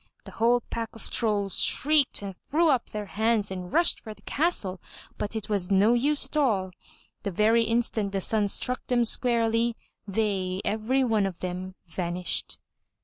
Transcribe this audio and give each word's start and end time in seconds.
The 0.25 0.31
whole 0.31 0.61
pack 0.61 0.95
of 0.95 1.11
trolls 1.11 1.61
shrieked 1.61 2.23
and 2.23 2.35
threw 2.47 2.69
up 2.71 2.89
their 2.89 3.05
hands 3.05 3.51
and 3.51 3.71
rushed 3.71 3.99
for 3.99 4.15
the 4.15 4.23
castle, 4.23 4.81
but 5.19 5.35
it 5.35 5.47
was 5.47 5.69
no 5.69 5.93
use 5.93 6.25
at 6.25 6.35
all. 6.37 6.71
The 7.21 7.29
very 7.29 7.65
instant 7.65 8.11
the 8.11 8.19
sun 8.19 8.47
struck 8.47 8.83
them 8.87 9.05
squarely, 9.05 9.77
they 10.07 10.59
every 10.65 11.03
one 11.03 11.27
of 11.27 11.41
them 11.41 11.75
vanished. 11.85 12.57